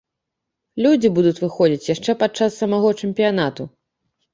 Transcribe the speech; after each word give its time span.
Людзі 0.85 1.11
будуць 1.19 1.35
выходзіць 1.43 1.89
яшчэ 1.95 2.19
пад 2.25 2.31
час 2.43 2.51
самога 2.65 2.99
чэмпіянату. 3.01 3.73